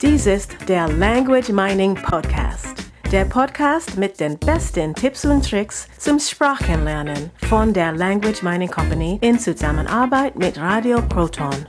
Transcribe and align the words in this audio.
Dies 0.00 0.26
ist 0.26 0.56
der 0.68 0.88
Language 0.88 1.48
Mining 1.48 1.96
Podcast. 1.96 2.84
Der 3.10 3.24
Podcast 3.24 3.96
mit 3.96 4.20
den 4.20 4.38
besten 4.38 4.94
Tipps 4.94 5.24
und 5.24 5.44
Tricks 5.44 5.88
zum 5.98 6.20
Sprachenlernen 6.20 7.32
von 7.48 7.72
der 7.72 7.90
Language 7.90 8.44
Mining 8.44 8.70
Company 8.70 9.18
in 9.22 9.40
Zusammenarbeit 9.40 10.38
mit 10.38 10.56
Radio 10.56 11.02
Proton. 11.02 11.66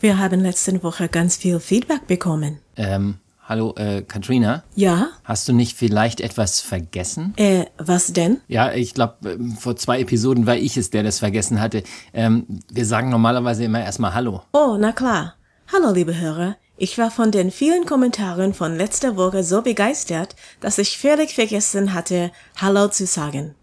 Wir 0.00 0.18
haben 0.18 0.40
letzte 0.40 0.82
Woche 0.82 1.08
ganz 1.08 1.36
viel 1.36 1.60
Feedback 1.60 2.08
bekommen. 2.08 2.58
Ähm, 2.74 3.18
hallo, 3.50 3.74
äh, 3.76 4.02
Katrina? 4.02 4.62
Ja? 4.76 5.08
Hast 5.24 5.48
du 5.48 5.52
nicht 5.52 5.76
vielleicht 5.76 6.20
etwas 6.20 6.60
vergessen? 6.60 7.34
Äh, 7.36 7.64
was 7.78 8.12
denn? 8.12 8.40
Ja, 8.46 8.72
ich 8.72 8.94
glaube, 8.94 9.38
vor 9.58 9.74
zwei 9.74 10.00
Episoden 10.00 10.46
war 10.46 10.56
ich 10.56 10.76
es, 10.76 10.90
der 10.90 11.02
das 11.02 11.18
vergessen 11.18 11.60
hatte. 11.60 11.82
Ähm, 12.14 12.46
wir 12.72 12.86
sagen 12.86 13.10
normalerweise 13.10 13.64
immer 13.64 13.82
erstmal 13.82 14.14
Hallo. 14.14 14.42
Oh, 14.52 14.76
na 14.78 14.92
klar. 14.92 15.34
Hallo, 15.72 15.92
liebe 15.92 16.16
Hörer. 16.16 16.56
Ich 16.76 16.96
war 16.96 17.10
von 17.10 17.32
den 17.32 17.50
vielen 17.50 17.86
Kommentaren 17.86 18.54
von 18.54 18.76
letzter 18.76 19.16
Woche 19.16 19.42
so 19.42 19.62
begeistert, 19.62 20.36
dass 20.60 20.78
ich 20.78 20.96
völlig 20.96 21.34
vergessen 21.34 21.92
hatte, 21.92 22.30
Hallo 22.56 22.88
zu 22.88 23.04
sagen. 23.04 23.56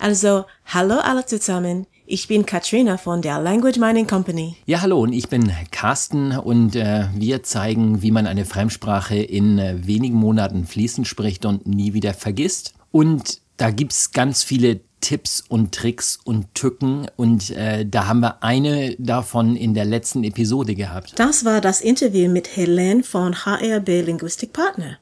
Also, 0.00 0.44
hallo 0.66 0.96
alle 0.96 1.26
zusammen. 1.26 1.86
Ich 2.10 2.26
bin 2.26 2.46
Katrina 2.46 2.96
von 2.96 3.20
der 3.20 3.38
Language 3.38 3.76
Mining 3.76 4.06
Company. 4.06 4.56
Ja, 4.64 4.80
hallo 4.80 5.02
und 5.02 5.12
ich 5.12 5.28
bin 5.28 5.52
Carsten 5.70 6.32
und 6.32 6.74
äh, 6.74 7.04
wir 7.14 7.42
zeigen, 7.42 8.00
wie 8.00 8.10
man 8.10 8.26
eine 8.26 8.46
Fremdsprache 8.46 9.16
in 9.16 9.58
äh, 9.58 9.86
wenigen 9.86 10.14
Monaten 10.16 10.64
fließend 10.64 11.06
spricht 11.06 11.44
und 11.44 11.66
nie 11.66 11.92
wieder 11.92 12.14
vergisst. 12.14 12.72
Und 12.92 13.42
da 13.58 13.70
gibt's 13.70 14.12
ganz 14.12 14.42
viele 14.42 14.80
Tipps 15.02 15.44
und 15.50 15.74
Tricks 15.74 16.18
und 16.24 16.54
Tücken 16.54 17.08
und 17.16 17.50
äh, 17.50 17.84
da 17.84 18.06
haben 18.06 18.20
wir 18.20 18.42
eine 18.42 18.96
davon 18.98 19.54
in 19.54 19.74
der 19.74 19.84
letzten 19.84 20.24
Episode 20.24 20.74
gehabt. 20.74 21.12
Das 21.16 21.44
war 21.44 21.60
das 21.60 21.82
Interview 21.82 22.30
mit 22.30 22.56
Helene 22.56 23.02
von 23.02 23.34
HRB 23.44 24.06
Linguistic 24.06 24.54
Partner. 24.54 24.96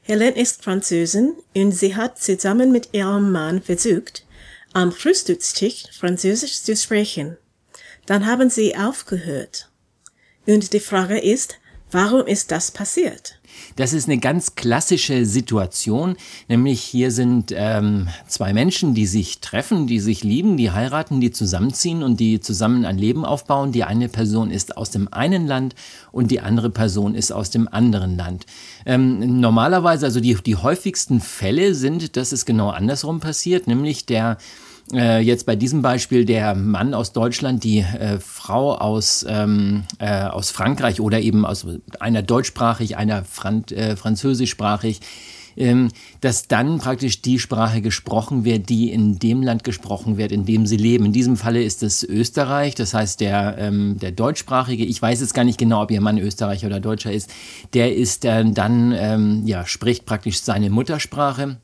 Helene 0.00 0.40
ist 0.40 0.64
Französin 0.64 1.34
und 1.54 1.72
sie 1.72 1.94
hat 1.94 2.18
zusammen 2.18 2.72
mit 2.72 2.88
ihrem 2.94 3.32
Mann 3.32 3.60
versucht, 3.60 4.24
am 4.72 4.92
Frühstückstisch 4.92 5.84
Französisch 5.98 6.62
zu 6.62 6.76
sprechen. 6.76 7.36
Dann 8.06 8.26
haben 8.26 8.50
sie 8.50 8.76
aufgehört. 8.76 9.70
Und 10.46 10.72
die 10.72 10.80
Frage 10.80 11.18
ist, 11.18 11.56
warum 11.90 12.26
ist 12.26 12.50
das 12.50 12.70
passiert? 12.70 13.37
Das 13.76 13.92
ist 13.92 14.08
eine 14.08 14.18
ganz 14.18 14.54
klassische 14.54 15.24
Situation, 15.26 16.16
nämlich 16.48 16.80
hier 16.80 17.10
sind 17.10 17.52
ähm, 17.54 18.08
zwei 18.26 18.52
Menschen, 18.52 18.94
die 18.94 19.06
sich 19.06 19.40
treffen, 19.40 19.86
die 19.86 20.00
sich 20.00 20.24
lieben, 20.24 20.56
die 20.56 20.70
heiraten, 20.70 21.20
die 21.20 21.30
zusammenziehen 21.30 22.02
und 22.02 22.20
die 22.20 22.40
zusammen 22.40 22.84
ein 22.84 22.98
Leben 22.98 23.24
aufbauen. 23.24 23.72
Die 23.72 23.84
eine 23.84 24.08
Person 24.08 24.50
ist 24.50 24.76
aus 24.76 24.90
dem 24.90 25.12
einen 25.12 25.46
Land 25.46 25.74
und 26.12 26.30
die 26.30 26.40
andere 26.40 26.70
Person 26.70 27.14
ist 27.14 27.32
aus 27.32 27.50
dem 27.50 27.68
anderen 27.68 28.16
Land. 28.16 28.46
Ähm, 28.86 29.40
normalerweise, 29.40 30.06
also 30.06 30.20
die, 30.20 30.34
die 30.34 30.56
häufigsten 30.56 31.20
Fälle 31.20 31.74
sind, 31.74 32.16
dass 32.16 32.32
es 32.32 32.44
genau 32.44 32.70
andersrum 32.70 33.20
passiert, 33.20 33.66
nämlich 33.66 34.06
der 34.06 34.38
äh, 34.92 35.20
jetzt 35.20 35.46
bei 35.46 35.56
diesem 35.56 35.82
Beispiel 35.82 36.24
der 36.24 36.54
Mann 36.54 36.94
aus 36.94 37.12
Deutschland, 37.12 37.64
die 37.64 37.80
äh, 37.80 38.18
Frau 38.20 38.74
aus, 38.74 39.24
ähm, 39.28 39.84
äh, 39.98 40.24
aus 40.24 40.50
Frankreich 40.50 41.00
oder 41.00 41.20
eben 41.20 41.44
aus 41.44 41.66
einer 42.00 42.22
deutschsprachig, 42.22 42.96
einer 42.96 43.24
Fran 43.24 43.64
äh, 43.70 43.96
französischsprachig, 43.96 45.00
ähm, 45.56 45.90
dass 46.20 46.46
dann 46.48 46.78
praktisch 46.78 47.20
die 47.20 47.38
Sprache 47.38 47.82
gesprochen 47.82 48.44
wird, 48.44 48.68
die 48.68 48.90
in 48.90 49.18
dem 49.18 49.42
Land 49.42 49.64
gesprochen 49.64 50.16
wird, 50.16 50.32
in 50.32 50.46
dem 50.46 50.66
sie 50.66 50.76
leben. 50.76 51.06
In 51.06 51.12
diesem 51.12 51.36
Falle 51.36 51.62
ist 51.62 51.82
es 51.82 52.04
Österreich, 52.04 52.74
das 52.74 52.94
heißt 52.94 53.20
der, 53.20 53.56
ähm, 53.58 53.98
der 53.98 54.12
deutschsprachige, 54.12 54.84
ich 54.84 55.02
weiß 55.02 55.20
jetzt 55.20 55.34
gar 55.34 55.44
nicht 55.44 55.58
genau, 55.58 55.82
ob 55.82 55.90
ihr 55.90 56.00
Mann 56.00 56.18
Österreicher 56.18 56.68
oder 56.68 56.80
Deutscher 56.80 57.12
ist, 57.12 57.30
der 57.74 57.94
ist 57.94 58.24
äh, 58.24 58.44
dann, 58.50 58.92
ähm, 58.96 59.42
ja, 59.46 59.66
spricht 59.66 60.06
praktisch 60.06 60.40
seine 60.40 60.70
Muttersprache 60.70 61.58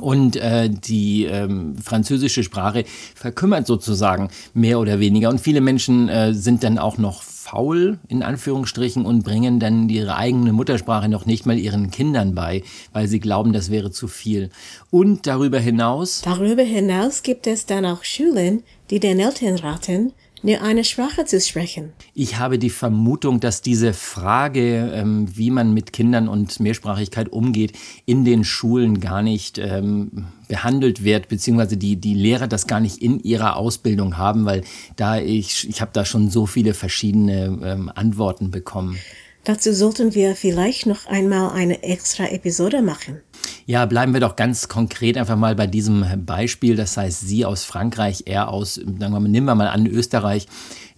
und 0.00 0.36
äh, 0.36 0.68
die 0.70 1.24
ähm, 1.24 1.76
französische 1.76 2.42
Sprache 2.42 2.84
verkümmert 3.14 3.66
sozusagen 3.66 4.28
mehr 4.54 4.80
oder 4.80 5.00
weniger. 5.00 5.28
Und 5.28 5.40
viele 5.40 5.60
Menschen 5.60 6.08
äh, 6.08 6.34
sind 6.34 6.64
dann 6.64 6.78
auch 6.78 6.98
noch 6.98 7.22
faul, 7.22 7.98
in 8.08 8.22
Anführungsstrichen, 8.22 9.04
und 9.04 9.24
bringen 9.24 9.58
dann 9.58 9.88
ihre 9.88 10.16
eigene 10.16 10.52
Muttersprache 10.52 11.08
noch 11.08 11.26
nicht 11.26 11.46
mal 11.46 11.58
ihren 11.58 11.90
Kindern 11.90 12.34
bei, 12.34 12.62
weil 12.92 13.08
sie 13.08 13.18
glauben, 13.18 13.52
das 13.52 13.70
wäre 13.70 13.90
zu 13.90 14.08
viel. 14.08 14.50
Und 14.90 15.26
darüber 15.26 15.58
hinaus. 15.58 16.22
Darüber 16.22 16.62
hinaus 16.62 17.22
gibt 17.22 17.46
es 17.46 17.66
dann 17.66 17.84
auch 17.86 18.04
Schulen, 18.04 18.62
die 18.90 19.00
den 19.00 19.18
Eltern 19.18 19.56
raten, 19.56 20.12
nur 20.42 20.62
eine 20.62 20.84
Sprache 20.84 21.24
zu 21.24 21.40
sprechen. 21.40 21.92
Ich 22.14 22.38
habe 22.38 22.58
die 22.58 22.70
Vermutung, 22.70 23.40
dass 23.40 23.62
diese 23.62 23.92
Frage, 23.92 24.90
ähm, 24.94 25.26
wie 25.36 25.50
man 25.50 25.74
mit 25.74 25.92
Kindern 25.92 26.28
und 26.28 26.60
Mehrsprachigkeit 26.60 27.30
umgeht, 27.30 27.72
in 28.06 28.24
den 28.24 28.44
Schulen 28.44 29.00
gar 29.00 29.22
nicht 29.22 29.58
ähm, 29.58 30.26
behandelt 30.48 31.04
wird, 31.04 31.28
beziehungsweise 31.28 31.76
die, 31.76 31.96
die 31.96 32.14
Lehrer 32.14 32.48
das 32.48 32.66
gar 32.66 32.80
nicht 32.80 33.02
in 33.02 33.20
ihrer 33.20 33.56
Ausbildung 33.56 34.16
haben, 34.16 34.44
weil 34.44 34.62
da 34.96 35.18
ich, 35.18 35.68
ich 35.68 35.80
habe 35.80 35.90
da 35.92 36.04
schon 36.04 36.30
so 36.30 36.46
viele 36.46 36.74
verschiedene 36.74 37.58
ähm, 37.62 37.92
Antworten 37.94 38.50
bekommen. 38.50 38.98
Dazu 39.44 39.72
sollten 39.72 40.14
wir 40.14 40.36
vielleicht 40.36 40.86
noch 40.86 41.06
einmal 41.06 41.52
eine 41.52 41.82
extra 41.82 42.26
Episode 42.26 42.82
machen. 42.82 43.20
Ja, 43.64 43.86
bleiben 43.86 44.12
wir 44.12 44.20
doch 44.20 44.36
ganz 44.36 44.68
konkret 44.68 45.16
einfach 45.16 45.36
mal 45.36 45.54
bei 45.54 45.66
diesem 45.66 46.04
Beispiel. 46.26 46.76
Das 46.76 46.96
heißt, 46.96 47.20
Sie 47.20 47.44
aus 47.46 47.64
Frankreich, 47.64 48.24
er 48.26 48.48
aus, 48.48 48.74
sagen 48.74 48.98
wir 48.98 49.08
mal, 49.08 49.28
nehmen 49.28 49.46
wir 49.46 49.54
mal 49.54 49.68
an, 49.68 49.86
Österreich. 49.86 50.46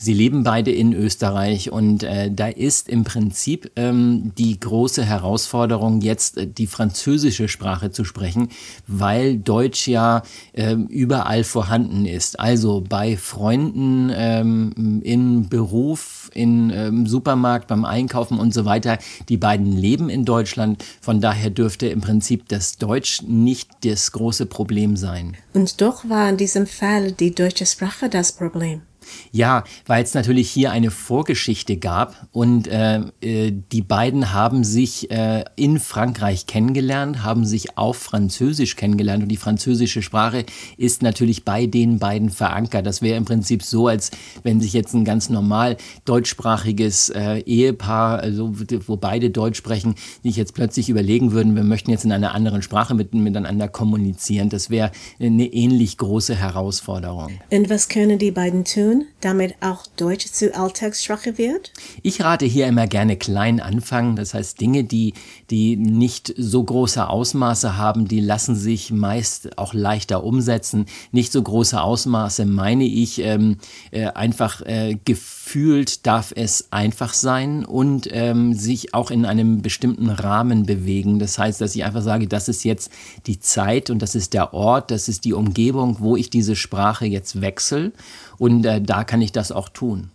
Sie 0.02 0.14
leben 0.14 0.42
beide 0.42 0.72
in 0.72 0.94
Österreich 0.94 1.70
und 1.70 2.02
äh, 2.02 2.28
da 2.28 2.48
ist 2.48 2.88
im 2.88 3.04
Prinzip 3.04 3.70
ähm, 3.76 4.32
die 4.36 4.58
große 4.58 5.04
Herausforderung, 5.04 6.00
jetzt 6.00 6.38
äh, 6.38 6.48
die 6.48 6.66
französische 6.66 7.46
Sprache 7.46 7.92
zu 7.92 8.02
sprechen, 8.02 8.48
weil 8.88 9.38
Deutsch 9.38 9.86
ja 9.86 10.24
äh, 10.54 10.74
überall 10.74 11.44
vorhanden 11.44 12.04
ist. 12.04 12.40
Also 12.40 12.80
bei 12.80 13.16
Freunden, 13.16 14.10
ähm, 14.12 15.02
im 15.04 15.48
Beruf, 15.48 16.32
im 16.34 16.72
ähm, 16.74 17.06
Supermarkt, 17.06 17.68
beim 17.68 17.84
Einkaufen 17.84 18.40
und 18.40 18.52
so 18.52 18.64
weiter. 18.64 18.98
Die 19.28 19.36
beiden 19.36 19.70
leben 19.70 20.10
in 20.10 20.24
Deutschland. 20.24 20.84
Von 21.00 21.20
daher 21.20 21.50
dürfte 21.50 21.86
im 21.86 22.00
Prinzip 22.00 22.48
das 22.48 22.76
Deutsch 22.76 23.22
nicht 23.22 23.70
das 23.84 24.10
große 24.10 24.46
Problem 24.46 24.96
sein. 24.96 25.36
Und 25.54 25.80
doch 25.80 26.08
war 26.08 26.28
in 26.28 26.38
diesem 26.38 26.66
Fall 26.66 27.12
die 27.12 27.32
deutsche 27.32 27.66
Sprache 27.66 28.08
das 28.08 28.32
Problem. 28.32 28.82
Ja, 29.30 29.64
weil 29.86 30.04
es 30.04 30.14
natürlich 30.14 30.50
hier 30.50 30.70
eine 30.72 30.90
Vorgeschichte 30.90 31.76
gab 31.76 32.28
und 32.32 32.68
äh, 32.68 33.00
äh, 33.20 33.52
die 33.72 33.82
beiden 33.82 34.32
haben 34.32 34.64
sich 34.64 35.10
äh, 35.10 35.44
in 35.56 35.78
Frankreich 35.78 36.46
kennengelernt, 36.46 37.22
haben 37.22 37.44
sich 37.44 37.76
auf 37.78 37.96
Französisch 37.96 38.76
kennengelernt 38.76 39.22
und 39.22 39.28
die 39.28 39.36
französische 39.36 40.02
Sprache 40.02 40.44
ist 40.76 41.02
natürlich 41.02 41.44
bei 41.44 41.66
den 41.66 41.98
beiden 41.98 42.30
verankert. 42.30 42.86
Das 42.86 43.02
wäre 43.02 43.16
im 43.16 43.24
Prinzip 43.24 43.62
so, 43.62 43.88
als 43.88 44.10
wenn 44.42 44.60
sich 44.60 44.72
jetzt 44.72 44.94
ein 44.94 45.04
ganz 45.04 45.30
normal 45.30 45.76
deutschsprachiges 46.04 47.10
äh, 47.10 47.38
Ehepaar, 47.40 48.20
also 48.20 48.52
wo 48.86 48.96
beide 48.96 49.30
Deutsch 49.30 49.58
sprechen, 49.58 49.94
sich 50.22 50.36
jetzt 50.36 50.54
plötzlich 50.54 50.88
überlegen 50.88 51.32
würden, 51.32 51.56
wir 51.56 51.64
möchten 51.64 51.90
jetzt 51.90 52.04
in 52.04 52.12
einer 52.12 52.34
anderen 52.34 52.62
Sprache 52.62 52.94
mit, 52.94 53.14
miteinander 53.14 53.68
kommunizieren. 53.68 54.48
Das 54.48 54.70
wäre 54.70 54.90
eine 55.18 55.46
ähnlich 55.46 55.96
große 55.98 56.34
Herausforderung. 56.34 57.32
Und 57.50 57.70
was 57.70 57.88
können 57.88 58.18
die 58.18 58.30
beiden 58.30 58.64
tun? 58.64 58.91
Damit 59.20 59.54
auch 59.60 59.86
Deutsch 59.96 60.26
zu 60.26 60.54
Alltagssprache 60.54 61.38
wird? 61.38 61.72
Ich 62.02 62.22
rate 62.22 62.46
hier 62.46 62.66
immer 62.66 62.86
gerne 62.86 63.16
klein 63.16 63.60
anfangen. 63.60 64.16
Das 64.16 64.34
heißt, 64.34 64.60
Dinge, 64.60 64.84
die, 64.84 65.14
die 65.50 65.76
nicht 65.76 66.34
so 66.36 66.62
große 66.62 67.08
Ausmaße 67.08 67.76
haben, 67.76 68.08
die 68.08 68.20
lassen 68.20 68.56
sich 68.56 68.90
meist 68.90 69.58
auch 69.58 69.74
leichter 69.74 70.24
umsetzen. 70.24 70.86
Nicht 71.10 71.32
so 71.32 71.42
große 71.42 71.80
Ausmaße 71.80 72.46
meine 72.46 72.84
ich 72.84 73.20
ähm, 73.20 73.58
äh, 73.90 74.06
einfach 74.06 74.60
äh, 74.62 74.96
gefühlt 75.04 76.06
darf 76.06 76.32
es 76.34 76.72
einfach 76.72 77.14
sein 77.14 77.64
und 77.64 78.08
ähm, 78.10 78.54
sich 78.54 78.94
auch 78.94 79.10
in 79.10 79.24
einem 79.24 79.62
bestimmten 79.62 80.08
Rahmen 80.08 80.64
bewegen. 80.66 81.18
Das 81.18 81.38
heißt, 81.38 81.60
dass 81.60 81.74
ich 81.74 81.84
einfach 81.84 82.02
sage, 82.02 82.26
das 82.26 82.48
ist 82.48 82.64
jetzt 82.64 82.90
die 83.26 83.40
Zeit 83.40 83.90
und 83.90 84.00
das 84.00 84.14
ist 84.14 84.32
der 84.32 84.54
Ort, 84.54 84.90
das 84.90 85.08
ist 85.08 85.24
die 85.24 85.32
Umgebung, 85.32 85.96
wo 86.00 86.16
ich 86.16 86.30
diese 86.30 86.56
Sprache 86.56 87.06
jetzt 87.06 87.40
wechsle 87.40 87.92
und 88.42 88.66
äh, 88.66 88.80
da 88.80 89.04
kann 89.04 89.22
ich 89.22 89.30
das 89.30 89.52
auch 89.52 89.68
tun. 89.68 90.10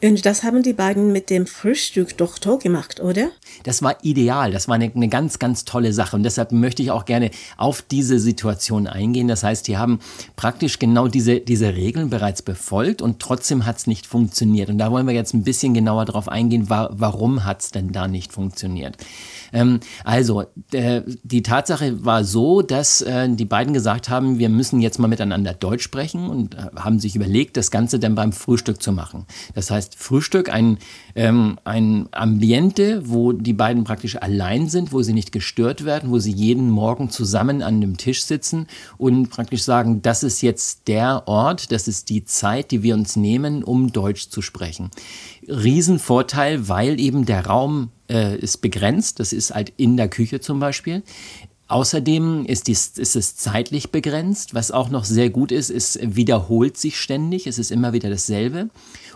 Und 0.00 0.24
das 0.24 0.44
haben 0.44 0.62
die 0.62 0.74
beiden 0.74 1.10
mit 1.10 1.30
dem 1.30 1.46
Frühstück 1.46 2.16
doch 2.18 2.38
toll 2.38 2.58
gemacht, 2.58 3.00
oder? 3.00 3.30
Das 3.64 3.82
war 3.82 3.96
ideal. 4.02 4.52
Das 4.52 4.68
war 4.68 4.76
eine, 4.76 4.92
eine, 4.94 5.08
ganz, 5.08 5.40
ganz 5.40 5.64
tolle 5.64 5.92
Sache. 5.92 6.14
Und 6.14 6.22
deshalb 6.22 6.52
möchte 6.52 6.82
ich 6.82 6.92
auch 6.92 7.06
gerne 7.06 7.30
auf 7.56 7.82
diese 7.82 8.20
Situation 8.20 8.86
eingehen. 8.86 9.26
Das 9.26 9.42
heißt, 9.42 9.66
die 9.66 9.78
haben 9.78 9.98
praktisch 10.36 10.78
genau 10.78 11.08
diese, 11.08 11.40
diese 11.40 11.74
Regeln 11.74 12.08
bereits 12.08 12.42
befolgt 12.42 13.02
und 13.02 13.18
trotzdem 13.20 13.66
hat 13.66 13.78
es 13.78 13.86
nicht 13.88 14.06
funktioniert. 14.06 14.68
Und 14.68 14.78
da 14.78 14.92
wollen 14.92 15.06
wir 15.08 15.14
jetzt 15.14 15.34
ein 15.34 15.42
bisschen 15.42 15.74
genauer 15.74 16.04
drauf 16.04 16.28
eingehen, 16.28 16.70
wa 16.70 16.90
warum 16.92 17.44
hat 17.44 17.62
es 17.62 17.70
denn 17.72 17.90
da 17.90 18.06
nicht 18.06 18.32
funktioniert. 18.32 18.96
Ähm, 19.52 19.80
also, 20.04 20.44
äh, 20.72 21.02
die 21.22 21.42
Tatsache 21.42 22.04
war 22.04 22.24
so, 22.24 22.62
dass 22.62 23.00
äh, 23.00 23.28
die 23.28 23.44
beiden 23.44 23.72
gesagt 23.74 24.08
haben, 24.08 24.38
wir 24.38 24.48
müssen 24.48 24.80
jetzt 24.80 24.98
mal 24.98 25.08
miteinander 25.08 25.54
Deutsch 25.54 25.84
sprechen 25.84 26.28
und 26.28 26.54
äh, 26.54 26.58
haben 26.76 26.98
sich 26.98 27.16
überlegt, 27.16 27.56
das 27.56 27.70
Ganze 27.70 27.98
dann 27.98 28.14
beim 28.14 28.32
Frühstück 28.32 28.82
zu 28.82 28.92
machen. 28.92 29.26
Das 29.54 29.70
heißt, 29.70 29.96
Frühstück, 29.96 30.50
ein, 30.50 30.78
ähm, 31.14 31.58
ein 31.64 32.08
Ambiente, 32.12 33.02
wo 33.08 33.32
die 33.32 33.52
beiden 33.52 33.84
praktisch 33.84 34.16
allein 34.16 34.68
sind, 34.68 34.92
wo 34.92 35.02
sie 35.02 35.12
nicht 35.12 35.32
gestört 35.32 35.84
werden, 35.84 36.10
wo 36.10 36.18
sie 36.18 36.32
jeden 36.32 36.70
Morgen 36.70 37.10
zusammen 37.10 37.62
an 37.62 37.80
dem 37.80 37.96
Tisch 37.96 38.24
sitzen 38.24 38.66
und 38.98 39.30
praktisch 39.30 39.62
sagen, 39.62 40.02
das 40.02 40.22
ist 40.22 40.42
jetzt 40.42 40.88
der 40.88 41.26
Ort, 41.26 41.72
das 41.72 41.88
ist 41.88 42.10
die 42.10 42.24
Zeit, 42.24 42.70
die 42.70 42.82
wir 42.82 42.94
uns 42.94 43.16
nehmen, 43.16 43.62
um 43.62 43.92
Deutsch 43.92 44.28
zu 44.28 44.42
sprechen. 44.42 44.90
Riesenvorteil, 45.48 46.68
weil 46.68 47.00
eben 47.00 47.24
der 47.24 47.46
Raum 47.46 47.90
äh, 48.10 48.38
ist 48.38 48.58
begrenzt, 48.58 49.20
das 49.20 49.32
ist 49.32 49.54
halt 49.54 49.72
in 49.76 49.96
der 49.96 50.08
Küche 50.08 50.40
zum 50.40 50.60
Beispiel. 50.60 51.02
Außerdem 51.68 52.46
ist, 52.46 52.68
dies, 52.68 52.92
ist 52.96 53.16
es 53.16 53.36
zeitlich 53.36 53.90
begrenzt. 53.90 54.54
Was 54.54 54.70
auch 54.70 54.88
noch 54.88 55.04
sehr 55.04 55.30
gut 55.30 55.50
ist, 55.50 55.70
es 55.70 55.98
wiederholt 56.00 56.76
sich 56.76 56.98
ständig. 57.00 57.48
Es 57.48 57.58
ist 57.58 57.72
immer 57.72 57.92
wieder 57.92 58.08
dasselbe. 58.08 58.70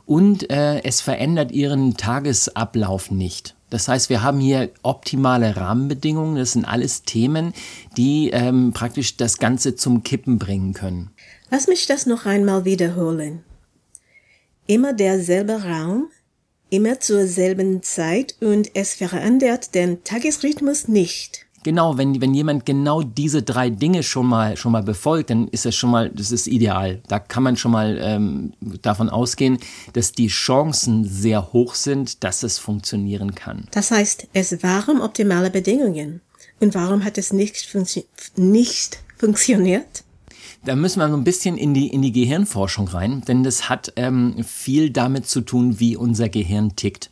Und 0.05 0.51
äh, 0.51 0.83
es 0.83 1.01
verändert 1.01 1.53
ihren 1.53 1.97
Tagesablauf 1.97 3.13
nicht. 3.13 3.55
Das 3.71 3.87
heißt, 3.87 4.11
wir 4.11 4.25
haben 4.25 4.41
hier 4.41 4.71
optimale 4.83 5.57
Rahmenbedingungen. 5.57 6.35
Das 6.35 6.53
sind 6.53 6.65
alles 6.65 7.03
Themen, 7.03 7.55
die 7.97 8.31
ähm, 8.31 8.73
praktisch 8.73 9.17
das 9.17 9.39
Ganze 9.39 9.77
zum 9.77 10.03
Kippen 10.03 10.41
bringen 10.41 10.75
können. 10.75 11.11
Lass 11.51 11.69
mich 11.69 11.87
das 11.87 12.07
noch 12.07 12.27
einmal 12.27 12.65
wiederholen. 12.65 13.45
Immer 14.67 14.93
derselbe 14.93 15.63
Raum, 15.63 16.09
immer 16.71 17.01
zur 17.01 17.27
selben 17.27 17.83
Zeit 17.83 18.35
und 18.41 18.71
es 18.75 18.95
verändert 18.95 19.75
den 19.75 20.03
Tagesrhythmus 20.05 20.89
nicht. 20.89 21.47
Genau, 21.63 21.99
wenn, 21.99 22.23
wenn 22.23 22.33
jemand 22.33 22.65
genau 22.65 23.03
diese 23.03 23.43
drei 23.43 23.69
Dinge 23.69 24.03
schon 24.03 24.27
mal, 24.27 24.57
schon 24.57 24.73
mal 24.73 24.83
befolgt, 24.83 25.29
dann 25.29 25.47
ist 25.49 25.67
es 25.67 25.75
schon 25.75 25.91
mal, 25.91 26.09
das 26.09 26.33
ist 26.33 26.47
ideal. 26.47 27.03
Da 27.09 27.19
kann 27.19 27.43
man 27.43 27.59
schon 27.59 27.73
mal 27.73 27.99
ähm, 28.01 28.55
davon 28.81 29.11
ausgehen, 29.11 29.59
dass 29.93 30.13
die 30.13 30.29
Chancen 30.29 31.05
sehr 31.05 31.53
hoch 31.53 31.75
sind, 31.75 32.25
dass 32.25 32.43
es 32.43 32.59
funktionieren 32.59 33.35
kann. 33.35 33.65
Das 33.73 33.91
heißt, 33.91 34.29
es 34.33 34.63
waren 34.63 35.03
optimale 35.03 35.51
Bedingungen. 35.51 36.23
Und 36.61 36.75
warum 36.75 37.05
hat 37.05 37.19
es 37.19 37.33
nicht, 37.33 37.67
funktio 37.67 38.05
nicht 38.37 39.01
funktioniert? 39.19 40.05
Da 40.62 40.77
müssen 40.77 41.01
wir 41.01 41.09
so 41.09 41.17
ein 41.17 41.25
bisschen 41.25 41.57
in 41.57 41.73
die, 41.73 41.89
in 41.89 42.03
die 42.03 42.12
Gehirnforschung 42.12 42.89
rein, 42.89 43.23
denn 43.27 43.43
das 43.43 43.71
hat 43.71 43.95
ähm, 43.97 44.45
viel 44.45 44.91
damit 44.91 45.27
zu 45.27 45.41
tun, 45.41 45.81
wie 45.81 45.97
unser 45.97 46.29
Gehirn 46.29 46.77
tickt. 46.77 47.11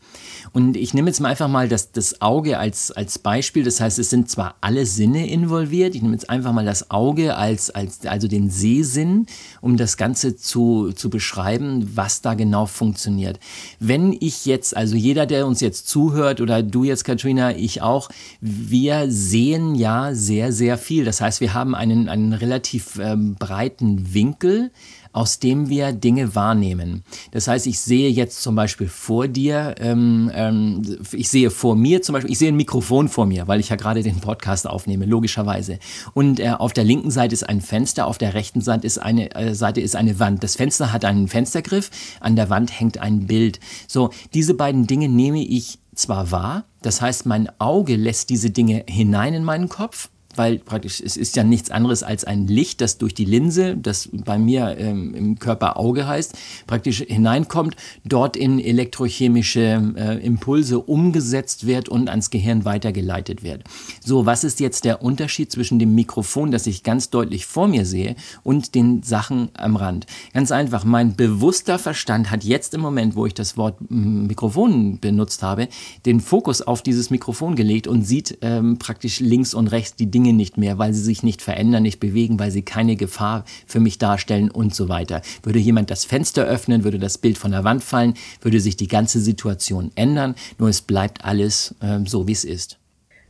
Und 0.52 0.76
ich 0.76 0.94
nehme 0.94 1.08
jetzt 1.08 1.20
mal 1.20 1.28
einfach 1.28 1.48
mal 1.48 1.68
das, 1.68 1.92
das 1.92 2.20
Auge 2.20 2.58
als, 2.58 2.90
als 2.90 3.18
Beispiel. 3.18 3.64
Das 3.64 3.80
heißt, 3.80 3.98
es 3.98 4.10
sind 4.10 4.30
zwar 4.30 4.56
alle 4.60 4.86
Sinne 4.86 5.28
involviert. 5.28 5.94
Ich 5.94 6.02
nehme 6.02 6.14
jetzt 6.14 6.30
einfach 6.30 6.52
mal 6.52 6.64
das 6.64 6.90
Auge 6.90 7.36
als, 7.36 7.70
als 7.70 8.06
also 8.06 8.28
den 8.28 8.50
Sehsinn, 8.50 9.26
um 9.60 9.76
das 9.76 9.96
Ganze 9.96 10.36
zu, 10.36 10.92
zu 10.92 11.10
beschreiben, 11.10 11.90
was 11.94 12.22
da 12.22 12.34
genau 12.34 12.66
funktioniert. 12.66 13.38
Wenn 13.78 14.16
ich 14.18 14.46
jetzt, 14.46 14.76
also 14.76 14.96
jeder, 14.96 15.26
der 15.26 15.46
uns 15.46 15.60
jetzt 15.60 15.88
zuhört 15.88 16.40
oder 16.40 16.62
du 16.62 16.84
jetzt, 16.84 17.04
Katrina, 17.04 17.56
ich 17.56 17.82
auch, 17.82 18.08
wir 18.40 19.10
sehen 19.10 19.74
ja 19.74 20.14
sehr, 20.14 20.52
sehr 20.52 20.78
viel. 20.78 21.04
Das 21.04 21.20
heißt, 21.20 21.40
wir 21.40 21.54
haben 21.54 21.74
einen, 21.74 22.08
einen 22.08 22.32
relativ 22.32 22.98
ähm, 23.00 23.36
breiten 23.38 24.14
Winkel 24.14 24.70
aus 25.12 25.38
dem 25.38 25.68
wir 25.68 25.92
Dinge 25.92 26.34
wahrnehmen. 26.34 27.02
Das 27.32 27.48
heißt, 27.48 27.66
ich 27.66 27.78
sehe 27.80 28.10
jetzt 28.10 28.42
zum 28.42 28.54
Beispiel 28.54 28.88
vor 28.88 29.28
dir, 29.28 29.74
ähm, 29.78 30.30
ähm, 30.34 30.98
ich 31.12 31.28
sehe 31.28 31.50
vor 31.50 31.76
mir 31.76 32.02
zum 32.02 32.14
Beispiel, 32.14 32.32
ich 32.32 32.38
sehe 32.38 32.48
ein 32.48 32.56
Mikrofon 32.56 33.08
vor 33.08 33.26
mir, 33.26 33.48
weil 33.48 33.60
ich 33.60 33.68
ja 33.68 33.76
gerade 33.76 34.02
den 34.02 34.20
Podcast 34.20 34.66
aufnehme, 34.66 35.06
logischerweise. 35.06 35.78
Und 36.14 36.40
äh, 36.40 36.50
auf 36.50 36.72
der 36.72 36.84
linken 36.84 37.10
Seite 37.10 37.34
ist 37.34 37.48
ein 37.48 37.60
Fenster, 37.60 38.06
auf 38.06 38.18
der 38.18 38.34
rechten 38.34 38.60
Seite 38.60 38.86
ist 38.86 38.98
eine, 38.98 39.34
äh, 39.34 39.54
Seite 39.54 39.80
ist 39.80 39.96
eine 39.96 40.18
Wand. 40.18 40.42
Das 40.42 40.56
Fenster 40.56 40.92
hat 40.92 41.04
einen 41.04 41.28
Fenstergriff, 41.28 41.90
an 42.20 42.36
der 42.36 42.50
Wand 42.50 42.78
hängt 42.78 42.98
ein 42.98 43.26
Bild. 43.26 43.60
So, 43.86 44.10
diese 44.34 44.54
beiden 44.54 44.86
Dinge 44.86 45.08
nehme 45.08 45.42
ich 45.42 45.78
zwar 45.94 46.30
wahr, 46.30 46.64
das 46.82 47.00
heißt, 47.00 47.26
mein 47.26 47.48
Auge 47.58 47.96
lässt 47.96 48.30
diese 48.30 48.50
Dinge 48.50 48.84
hinein 48.88 49.34
in 49.34 49.44
meinen 49.44 49.68
Kopf, 49.68 50.10
weil 50.38 50.58
praktisch 50.58 51.00
es 51.00 51.16
ist 51.16 51.36
ja 51.36 51.44
nichts 51.44 51.70
anderes 51.70 52.02
als 52.02 52.24
ein 52.24 52.46
Licht, 52.46 52.80
das 52.80 52.98
durch 52.98 53.14
die 53.14 53.24
Linse, 53.24 53.76
das 53.76 54.08
bei 54.12 54.38
mir 54.38 54.76
ähm, 54.78 55.14
im 55.14 55.38
Körper 55.38 55.76
Auge 55.76 56.06
heißt, 56.06 56.34
praktisch 56.66 56.98
hineinkommt, 56.98 57.76
dort 58.04 58.36
in 58.36 58.60
elektrochemische 58.60 59.94
äh, 59.96 60.24
Impulse 60.24 60.78
umgesetzt 60.78 61.66
wird 61.66 61.88
und 61.88 62.08
ans 62.08 62.30
Gehirn 62.30 62.64
weitergeleitet 62.64 63.42
wird. 63.42 63.64
So, 64.04 64.26
was 64.26 64.44
ist 64.44 64.60
jetzt 64.60 64.84
der 64.84 65.02
Unterschied 65.02 65.50
zwischen 65.50 65.78
dem 65.78 65.94
Mikrofon, 65.94 66.50
das 66.50 66.66
ich 66.66 66.82
ganz 66.82 67.10
deutlich 67.10 67.46
vor 67.46 67.68
mir 67.68 67.84
sehe, 67.84 68.16
und 68.42 68.74
den 68.74 69.02
Sachen 69.02 69.50
am 69.54 69.76
Rand? 69.76 70.06
Ganz 70.32 70.52
einfach, 70.52 70.84
mein 70.84 71.16
bewusster 71.16 71.78
Verstand 71.78 72.30
hat 72.30 72.44
jetzt 72.44 72.74
im 72.74 72.80
Moment, 72.80 73.16
wo 73.16 73.26
ich 73.26 73.34
das 73.34 73.56
Wort 73.56 73.76
Mikrofon 73.90 75.00
benutzt 75.00 75.42
habe, 75.42 75.68
den 76.06 76.20
Fokus 76.20 76.62
auf 76.62 76.82
dieses 76.82 77.10
Mikrofon 77.10 77.56
gelegt 77.56 77.86
und 77.86 78.02
sieht 78.02 78.38
ähm, 78.42 78.78
praktisch 78.78 79.20
links 79.20 79.54
und 79.54 79.68
rechts 79.68 79.96
die 79.96 80.10
Dinge 80.10 80.27
Dinge 80.28 80.36
nicht 80.36 80.58
mehr, 80.58 80.78
weil 80.78 80.92
sie 80.92 81.02
sich 81.02 81.22
nicht 81.22 81.42
verändern, 81.42 81.82
nicht 81.82 82.00
bewegen, 82.00 82.38
weil 82.38 82.50
sie 82.50 82.62
keine 82.62 82.96
Gefahr 82.96 83.44
für 83.66 83.80
mich 83.80 83.98
darstellen 83.98 84.50
und 84.50 84.74
so 84.74 84.88
weiter. 84.88 85.22
Würde 85.42 85.58
jemand 85.58 85.90
das 85.90 86.04
Fenster 86.04 86.44
öffnen, 86.44 86.84
würde 86.84 86.98
das 86.98 87.18
Bild 87.18 87.38
von 87.38 87.52
der 87.52 87.64
Wand 87.64 87.82
fallen, 87.82 88.14
würde 88.42 88.60
sich 88.60 88.76
die 88.76 88.88
ganze 88.88 89.20
Situation 89.20 89.90
ändern, 89.94 90.34
nur 90.58 90.68
es 90.68 90.82
bleibt 90.82 91.24
alles 91.24 91.74
äh, 91.80 92.00
so, 92.04 92.26
wie 92.28 92.32
es 92.32 92.44
ist. 92.44 92.78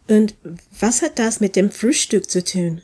Und 0.09 0.35
was 0.81 1.03
hat 1.03 1.19
das 1.19 1.41
mit 1.41 1.55
dem 1.55 1.71
Frühstück 1.71 2.31
zu 2.31 2.43
tun? 2.43 2.81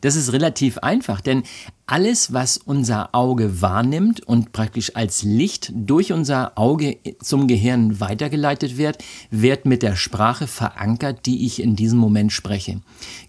Das 0.00 0.16
ist 0.16 0.32
relativ 0.32 0.78
einfach, 0.78 1.20
denn 1.20 1.42
alles, 1.86 2.32
was 2.32 2.56
unser 2.56 3.14
Auge 3.14 3.62
wahrnimmt 3.62 4.20
und 4.26 4.50
praktisch 4.50 4.96
als 4.96 5.22
Licht 5.22 5.72
durch 5.72 6.12
unser 6.12 6.58
Auge 6.58 6.98
zum 7.20 7.46
Gehirn 7.46 8.00
weitergeleitet 8.00 8.76
wird, 8.76 8.98
wird 9.30 9.66
mit 9.66 9.82
der 9.82 9.94
Sprache 9.94 10.48
verankert, 10.48 11.26
die 11.26 11.46
ich 11.46 11.62
in 11.62 11.76
diesem 11.76 11.98
Moment 11.98 12.32
spreche. 12.32 12.80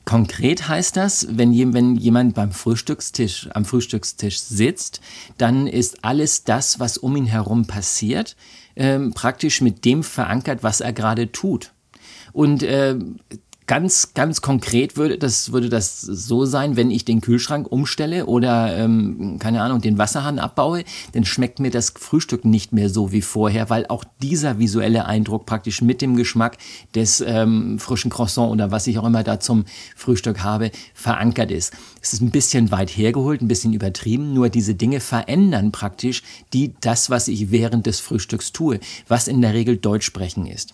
Konkret 0.06 0.68
heißt 0.68 0.98
das, 0.98 1.28
wenn, 1.30 1.54
jemand 1.54 2.34
beim 2.34 2.52
Frühstückstisch, 2.52 3.48
am 3.54 3.64
Frühstückstisch 3.64 4.40
sitzt, 4.40 5.02
dann 5.38 5.68
ist 5.68 6.04
alles 6.04 6.44
das, 6.44 6.80
was 6.80 6.98
um 6.98 7.16
ihn 7.16 7.28
herum 7.28 7.68
passiert, 7.68 8.36
äh, 8.74 8.98
praktisch 9.14 9.62
mit 9.62 9.86
dem 9.86 10.04
verankert, 10.04 10.64
was 10.64 10.82
er 10.82 10.94
gerade 10.94 11.32
tut. 11.32 11.74
Und 12.34 12.64
äh, 12.64 12.96
Ganz, 13.68 14.14
ganz 14.14 14.42
konkret 14.42 14.96
würde 14.96 15.18
das, 15.18 15.52
würde 15.52 15.68
das 15.68 16.00
so 16.00 16.46
sein, 16.46 16.78
wenn 16.78 16.90
ich 16.90 17.04
den 17.04 17.20
Kühlschrank 17.20 17.70
umstelle 17.70 18.26
oder, 18.26 18.78
ähm, 18.78 19.40
keine 19.40 19.62
Ahnung, 19.62 19.82
den 19.82 19.98
Wasserhahn 19.98 20.40
abbaue, 20.40 20.86
dann 21.12 21.26
schmeckt 21.26 21.60
mir 21.60 21.70
das 21.70 21.90
Frühstück 21.90 22.46
nicht 22.46 22.72
mehr 22.72 22.90
so 22.90 23.12
wie 23.12 23.22
vorher, 23.22 23.70
weil 23.70 23.86
auch 23.88 24.06
dieser 24.22 24.58
visuelle 24.58 25.06
Eindruck 25.06 25.46
praktisch 25.46 25.82
mit 25.82 26.02
dem 26.02 26.16
Geschmack 26.16 26.58
des 26.96 27.20
ähm, 27.20 27.78
frischen 27.78 28.10
Croissant 28.10 28.54
oder 28.54 28.72
was 28.72 28.88
ich 28.88 29.00
auch 29.00 29.06
immer 29.06 29.24
da 29.24 29.42
zum 29.42 29.66
Frühstück 29.98 30.44
habe, 30.44 30.72
verankert 30.94 31.52
ist. 31.52 31.74
Es 32.02 32.14
ist 32.14 32.22
ein 32.22 32.32
bisschen 32.32 32.72
weit 32.72 32.90
hergeholt, 32.90 33.42
ein 33.42 33.50
bisschen 33.50 33.74
übertrieben, 33.74 34.34
nur 34.34 34.48
diese 34.48 34.76
Dinge 34.76 35.02
verändern 35.02 35.74
praktisch 35.74 36.24
die, 36.54 36.74
das, 36.80 37.10
was 37.10 37.28
ich 37.28 37.52
während 37.52 37.86
des 37.86 38.00
Frühstücks 38.00 38.54
tue, 38.54 38.80
was 39.10 39.28
in 39.28 39.42
der 39.42 39.54
Regel 39.54 39.76
Deutsch 39.76 40.06
sprechen 40.06 40.46
ist. 40.46 40.74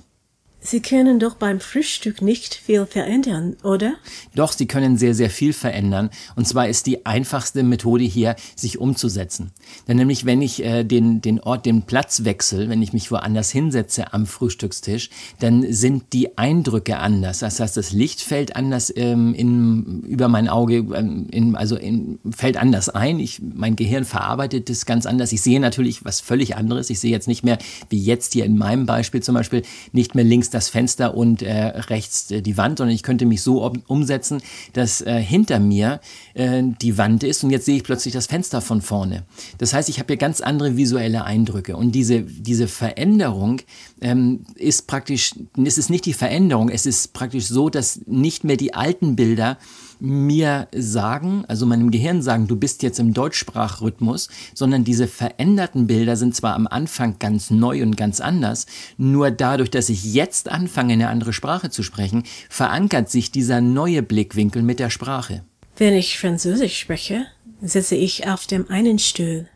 Sie 0.66 0.82
können 0.82 1.20
doch 1.20 1.36
beim 1.36 1.60
Frühstück 1.60 2.22
nicht 2.22 2.56
viel 2.56 2.86
verändern, 2.86 3.58
oder? 3.64 3.96
Doch, 4.34 4.54
Sie 4.54 4.66
können 4.66 4.98
sehr, 4.98 5.14
sehr 5.14 5.30
viel 5.30 5.52
verändern. 5.52 6.10
Und 6.38 6.48
zwar 6.48 6.70
ist 6.70 6.86
die 6.86 7.06
einfachste 7.06 7.64
Methode 7.64 8.06
hier, 8.06 8.38
sich 8.56 8.80
umzusetzen. 8.80 9.52
Denn 9.90 9.98
nämlich, 9.98 10.26
wenn 10.26 10.42
ich 10.42 10.64
äh, 10.64 10.86
den, 10.86 11.20
den 11.20 11.42
Ort, 11.42 11.66
den 11.66 11.82
Platz 11.82 12.24
wechsle, 12.24 12.70
wenn 12.70 12.82
ich 12.82 12.94
mich 12.94 13.12
woanders 13.12 13.52
hinsetze 13.52 14.14
am 14.14 14.26
Frühstückstisch, 14.26 15.10
dann 15.40 15.72
sind 15.74 16.14
die 16.14 16.38
Eindrücke 16.38 16.98
anders. 16.98 17.40
Das 17.40 17.60
heißt, 17.60 17.76
das 17.76 17.92
Licht 17.92 18.22
fällt 18.22 18.56
anders 18.56 18.92
ähm, 18.96 19.34
in, 19.34 20.04
über 20.04 20.30
mein 20.30 20.48
Auge, 20.48 20.78
ähm, 20.78 21.28
in, 21.30 21.58
also 21.58 21.76
in, 21.76 22.20
fällt 22.32 22.56
anders 22.56 22.88
ein. 22.88 23.20
Ich, 23.20 23.42
mein 23.42 23.76
Gehirn 23.76 24.06
verarbeitet 24.06 24.70
das 24.70 24.86
ganz 24.86 25.06
anders. 25.06 25.34
Ich 25.34 25.42
sehe 25.42 25.60
natürlich 25.60 26.06
was 26.06 26.22
völlig 26.22 26.56
anderes. 26.56 26.90
Ich 26.90 27.02
sehe 27.02 27.12
jetzt 27.12 27.28
nicht 27.28 27.44
mehr, 27.44 27.58
wie 27.90 28.00
jetzt 28.00 28.32
hier 28.32 28.46
in 28.46 28.58
meinem 28.58 28.86
Beispiel 28.86 29.22
zum 29.22 29.36
Beispiel, 29.36 29.64
nicht 29.92 30.16
mehr 30.16 30.24
links 30.24 30.53
das 30.54 30.70
Fenster 30.70 31.16
und 31.16 31.42
äh, 31.42 31.54
rechts 31.54 32.32
äh, 32.32 32.42
die 32.42 32.58
Wand, 32.58 32.78
sondern 32.78 32.96
ich 32.96 33.04
könnte 33.04 33.26
mich 33.26 33.42
so 33.42 33.72
umsetzen, 33.88 34.42
dass 34.74 35.02
äh, 35.02 35.22
hinter 35.22 35.60
mir 35.60 36.00
äh, 36.34 36.64
die 36.82 36.98
Wand 36.98 37.24
ist. 37.24 37.44
Und 37.44 37.50
jetzt 37.50 37.66
sehe 37.66 37.78
ich 37.78 37.84
plötzlich 37.84 38.14
das 38.14 38.28
Fenster 38.28 38.62
von 38.62 38.82
vorne. 38.82 39.24
Das 39.58 39.74
heißt, 39.74 39.90
ich 39.90 40.00
habe 40.00 40.08
hier 40.08 40.18
ganz 40.18 40.42
andere 40.42 40.78
visuelle 40.78 41.26
Eindrücke. 41.26 41.76
Und 41.76 41.94
diese, 41.94 42.22
diese 42.22 42.68
Veränderung 42.68 43.62
ähm, 44.02 44.46
ist 44.56 44.88
praktisch, 44.88 45.36
es 45.64 45.78
ist 45.78 45.90
nicht 45.90 46.06
die 46.06 46.14
Veränderung, 46.14 46.70
es 46.70 46.86
ist 46.86 47.14
praktisch 47.14 47.48
so, 47.48 47.70
dass 47.70 48.02
nicht 48.06 48.44
mehr 48.44 48.58
die 48.58 48.74
alten 48.74 49.16
Bilder 49.16 49.58
mir 50.04 50.68
sagen, 50.76 51.46
also 51.48 51.66
meinem 51.66 51.90
Gehirn 51.90 52.22
sagen, 52.22 52.48
du 52.48 52.58
bist 52.58 52.84
jetzt 52.84 53.00
im 53.00 53.14
Deutschsprachrhythmus, 53.14 54.28
sondern 54.54 54.84
diese 54.84 55.08
veränderten 55.08 55.88
Bilder 55.88 56.18
sind 56.18 56.36
zwar 56.36 56.56
am 56.56 56.68
Anfang 56.68 57.20
ganz 57.20 57.50
neu 57.50 57.82
und 57.82 57.96
ganz 57.96 58.20
anders, 58.20 58.66
nur 58.98 59.32
dadurch, 59.32 59.72
dass 59.72 59.88
ich 59.88 60.14
jetzt 60.14 60.50
anfange, 60.50 60.94
eine 60.94 61.08
andere 61.08 61.32
Sprache 61.32 61.70
zu 61.70 61.84
sprechen, 61.84 62.24
verankert 62.50 63.10
sich 63.10 63.32
dieser 63.32 63.62
neue 63.62 64.04
Blickwinkel 64.04 64.62
mit 64.62 64.80
der 64.80 64.90
Sprache. 64.90 65.46
Wenn 65.78 65.94
ich 65.94 66.20
Französisch 66.20 66.78
spreche, 66.78 67.26
sitze 67.62 67.96
ich 67.96 68.28
auf 68.28 68.46
dem 68.46 68.70
einen 68.70 69.00
Stuhl. 69.00 69.48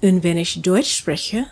Und 0.00 0.24
wenn 0.24 0.38
ich 0.38 0.60
Deutsch 0.62 0.92
spreche, 0.92 1.46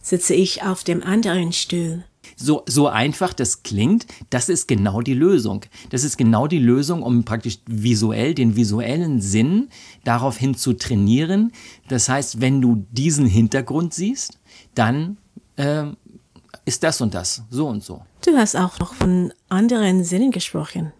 sitze 0.00 0.34
ich 0.34 0.62
auf 0.62 0.84
dem 0.84 1.02
anderen 1.02 1.52
Stuhl. 1.52 2.04
So, 2.34 2.62
so 2.66 2.88
einfach 2.88 3.32
das 3.32 3.62
klingt, 3.62 4.06
das 4.30 4.48
ist 4.48 4.68
genau 4.68 5.00
die 5.00 5.14
Lösung. 5.14 5.64
Das 5.90 6.04
ist 6.04 6.16
genau 6.16 6.46
die 6.46 6.58
Lösung, 6.58 7.02
um 7.02 7.24
praktisch 7.24 7.58
visuell, 7.66 8.34
den 8.34 8.56
visuellen 8.56 9.20
Sinn 9.20 9.68
daraufhin 10.04 10.54
zu 10.54 10.72
trainieren. 10.72 11.52
Das 11.88 12.08
heißt, 12.08 12.40
wenn 12.40 12.60
du 12.60 12.86
diesen 12.90 13.26
Hintergrund 13.26 13.94
siehst, 13.94 14.38
dann 14.74 15.18
äh, 15.56 15.84
ist 16.64 16.82
das 16.82 17.00
und 17.00 17.14
das, 17.14 17.42
so 17.50 17.68
und 17.68 17.82
so. 17.82 18.02
Du 18.24 18.36
hast 18.36 18.56
auch 18.56 18.78
noch 18.78 18.94
von 18.94 19.32
anderen 19.48 20.04
Sinnen 20.04 20.30
gesprochen. 20.32 20.92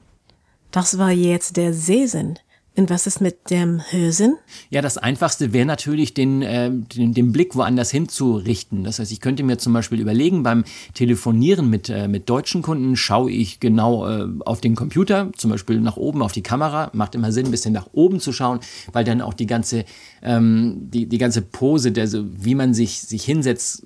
Das 0.71 0.99
war 0.99 1.11
jetzt 1.11 1.57
der 1.57 1.75
Sehsinn. 1.75 2.39
Und 2.79 2.91
was 2.91 3.07
ist 3.07 3.23
mit 3.23 3.49
dem 3.49 3.81
Hörsinn? 3.91 4.37
Ja, 4.69 4.83
das 4.83 4.99
Einfachste 4.99 5.55
wäre 5.55 5.65
natürlich, 5.65 6.13
den, 6.13 6.43
äh, 6.43 6.71
den, 6.71 7.15
den 7.15 7.33
Blick 7.33 7.57
woanders 7.57 7.91
hinzurichten. 7.91 8.85
Das 8.85 8.99
heißt, 8.99 9.11
ich 9.13 9.23
könnte 9.23 9.43
mir 9.43 9.57
zum 9.57 9.73
Beispiel 9.73 9.99
überlegen, 9.99 10.43
beim 10.43 10.65
Telefonieren 10.93 11.71
mit, 11.71 11.89
äh, 11.89 12.07
mit 12.07 12.29
deutschen 12.29 12.61
Kunden 12.61 12.95
schaue 12.97 13.31
ich 13.31 13.61
genau 13.61 14.07
äh, 14.07 14.27
auf 14.45 14.61
den 14.61 14.75
Computer, 14.75 15.31
zum 15.39 15.51
Beispiel 15.51 15.81
nach 15.81 15.97
oben 15.97 16.21
auf 16.21 16.33
die 16.33 16.43
Kamera. 16.43 16.91
Macht 16.93 17.15
immer 17.15 17.33
Sinn, 17.33 17.47
ein 17.47 17.51
bisschen 17.51 17.73
nach 17.73 17.89
oben 17.93 18.21
zu 18.21 18.31
schauen, 18.33 18.61
weil 18.93 19.05
dann 19.05 19.23
auch 19.23 19.33
die 19.33 19.47
ganze, 19.47 19.87
ähm, 20.23 20.91
die, 20.91 21.07
die 21.07 21.19
ganze 21.19 21.41
Pose, 21.41 21.93
der, 21.93 22.09
so, 22.09 22.27
wie 22.37 22.55
man 22.55 22.75
sich, 22.75 23.01
sich 23.01 23.25
hinsetzt, 23.25 23.85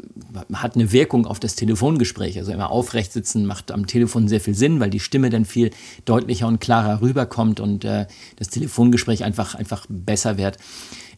hat 0.52 0.74
eine 0.74 0.90
Wirkung 0.90 1.26
auf 1.26 1.38
das 1.38 1.54
Telefongespräch. 1.54 2.38
Also 2.38 2.50
immer 2.50 2.72
aufrecht 2.72 3.12
sitzen 3.12 3.46
macht 3.46 3.70
am 3.70 3.86
Telefon 3.86 4.26
sehr 4.26 4.40
viel 4.40 4.56
Sinn, 4.56 4.80
weil 4.80 4.90
die 4.90 5.00
Stimme 5.00 5.30
dann 5.30 5.44
viel 5.44 5.70
deutlicher 6.06 6.48
und 6.48 6.60
klarer 6.60 7.00
rüberkommt 7.00 7.60
und 7.60 7.84
äh, 7.84 8.06
das 8.36 8.48
Telefon 8.48 8.79
Telefongespräch 8.80 9.24
einfach, 9.24 9.54
einfach 9.54 9.86
besser 9.88 10.38
wird. 10.38 10.56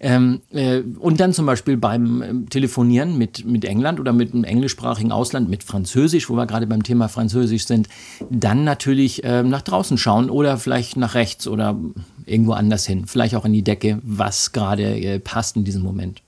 Ähm, 0.01 0.41
äh, 0.51 0.81
und 0.81 1.21
dann 1.21 1.33
zum 1.33 1.47
Beispiel 1.47 1.77
beim 1.77 2.23
ähm, 2.23 2.49
Telefonieren 2.49 3.17
mit, 3.17 3.45
mit 3.45 3.65
England 3.65 4.01
oder 4.01 4.13
mit 4.13 4.35
einem 4.35 4.43
englischsprachigen 4.43 5.13
Ausland, 5.13 5.49
mit 5.49 5.63
Französisch, 5.63 6.29
wo 6.29 6.35
wir 6.35 6.47
gerade 6.47 6.67
beim 6.67 6.83
Thema 6.83 7.09
Französisch 7.09 7.67
sind, 7.67 7.89
dann 8.29 8.65
natürlich 8.65 9.23
äh, 9.23 9.45
nach 9.45 9.63
draußen 9.63 9.99
schauen 9.99 10.29
oder 10.29 10.59
vielleicht 10.59 10.97
nach 10.97 11.15
rechts 11.15 11.47
oder 11.47 11.79
irgendwo 12.27 12.53
anders 12.53 12.85
hin, 12.85 13.07
vielleicht 13.07 13.37
auch 13.37 13.45
in 13.45 13.53
die 13.53 13.63
Decke, 13.63 14.01
was 14.03 14.51
gerade 14.51 14.83
äh, 14.83 15.21
passt 15.21 15.57
in 15.57 15.65
diesem 15.65 15.83
Moment. 15.83 16.21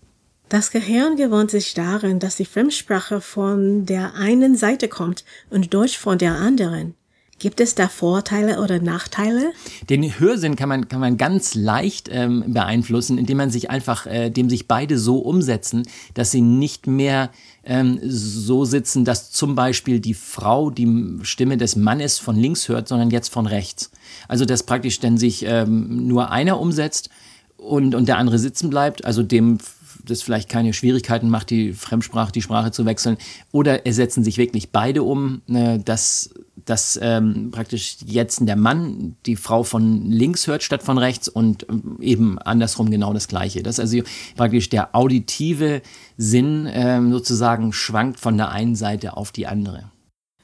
Das 0.49 0.71
Gehirn 0.71 1.17
gewöhnt 1.17 1.51
sich 1.51 1.75
darin, 1.75 2.21
dass 2.21 2.37
die 2.37 2.45
Fremdsprache 2.45 3.21
von 3.21 3.87
der 3.87 4.15
einen 4.15 4.57
Seite 4.57 4.87
kommt 4.87 5.25
und 5.51 5.75
Deutsch 5.75 5.99
von 5.99 6.19
der 6.19 6.35
anderen. 6.35 6.95
Gibt 7.39 7.61
es 7.61 7.75
da 7.75 7.89
Vorteile 7.89 8.61
oder 8.61 8.81
Nachteile? 8.81 9.53
Den 9.91 10.19
Hörsinn 10.19 10.57
kann 10.57 10.69
man, 10.69 10.89
kann 10.89 11.01
man 11.01 11.17
ganz 11.17 11.55
leicht 11.55 12.09
ähm, 12.11 12.45
beeinflussen, 12.47 13.19
indem 13.19 13.39
man 13.39 13.51
sich 13.51 13.71
einfach, 13.71 14.07
äh, 14.07 14.31
dem 14.31 14.49
sich 14.49 14.69
beide 14.69 14.99
so 14.99 15.19
umsetzen, 15.19 15.87
dass 16.15 16.31
sie 16.31 16.41
nicht 16.41 16.87
mehr 16.87 17.31
ähm, 17.65 17.99
so 18.03 18.65
sitzen, 18.65 19.05
dass 19.05 19.33
zum 19.33 19.55
Beispiel 19.55 20.01
die 20.01 20.15
Frau 20.15 20.71
die 20.71 21.19
Stimme 21.23 21.57
des 21.57 21.77
Mannes 21.77 22.19
von 22.19 22.37
links 22.37 22.69
hört, 22.69 22.89
sondern 22.89 23.11
jetzt 23.11 23.33
von 23.33 23.47
rechts. 23.47 23.91
Also 24.29 24.45
dass 24.45 24.63
praktisch 24.63 25.01
dann 25.01 25.19
sich 25.19 25.45
ähm, 25.47 26.07
nur 26.07 26.31
einer 26.31 26.61
umsetzt 26.61 27.11
und, 27.57 27.95
und 27.95 28.09
der 28.09 28.19
andere 28.19 28.39
sitzen 28.39 28.71
bleibt, 28.71 29.05
also 29.05 29.23
dem 29.23 29.59
das 30.05 30.23
vielleicht 30.23 30.49
keine 30.49 30.73
Schwierigkeiten 30.73 31.29
macht, 31.29 31.51
die 31.51 31.73
Fremdsprache, 31.73 32.33
die 32.33 32.43
Sprache 32.43 32.71
zu 32.71 32.85
wechseln. 32.87 33.17
Oder 33.53 33.87
ersetzen 33.87 34.25
sich 34.25 34.39
wirklich 34.39 34.71
beide 34.71 35.03
um, 35.03 35.43
äh, 35.49 35.79
dass 35.79 36.31
dass 36.65 36.99
ähm, 37.03 37.51
praktisch 37.51 37.99
jetzt 38.07 38.41
der 38.47 38.57
Mann 38.57 39.17
die 39.27 39.37
Frau 39.37 39.65
von 39.65 40.07
links 40.11 40.47
hört 40.47 40.63
statt 40.63 40.83
von 40.83 40.99
rechts 40.99 41.29
und 41.29 41.67
ähm, 41.69 41.99
eben 42.01 42.39
andersrum 42.39 42.91
genau 42.91 43.13
das 43.13 43.29
Gleiche. 43.29 43.63
Dass 43.63 43.81
also 43.81 43.99
praktisch 44.37 44.69
der 44.71 44.95
auditive 44.95 45.83
Sinn 46.17 46.69
ähm, 46.73 47.13
sozusagen 47.13 47.73
schwankt 47.73 48.21
von 48.21 48.37
der 48.37 48.51
einen 48.51 48.77
Seite 48.77 49.17
auf 49.17 49.33
die 49.33 49.47
andere. 49.47 49.91